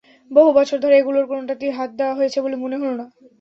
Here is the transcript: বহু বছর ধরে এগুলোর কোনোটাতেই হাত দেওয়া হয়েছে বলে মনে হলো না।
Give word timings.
বহু 0.31 0.49
বছর 0.57 0.77
ধরে 0.79 0.95
এগুলোর 0.97 1.25
কোনোটাতেই 1.31 1.75
হাত 1.77 1.89
দেওয়া 1.99 2.17
হয়েছে 2.19 2.37
বলে 2.43 2.55
মনে 2.63 2.75
হলো 2.81 2.93
না। 2.93 3.05